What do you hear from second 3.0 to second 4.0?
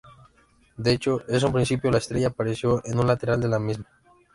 lateral de la misma.